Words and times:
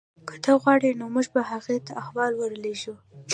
که 0.27 0.35
ته 0.43 0.51
غواړې 0.61 0.89
نو 0.99 1.05
موږ 1.13 1.27
به 1.33 1.41
هغې 1.51 1.77
ته 1.85 1.91
احوال 2.03 2.31
ورلیږو 2.35 2.95